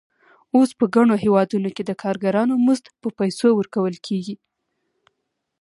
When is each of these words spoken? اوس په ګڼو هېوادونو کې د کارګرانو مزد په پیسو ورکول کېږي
اوس 0.55 0.69
په 0.79 0.85
ګڼو 0.95 1.15
هېوادونو 1.23 1.69
کې 1.75 1.83
د 1.85 1.91
کارګرانو 2.03 2.53
مزد 2.65 2.85
په 3.01 3.07
پیسو 3.19 3.47
ورکول 3.55 3.95
کېږي 4.07 4.35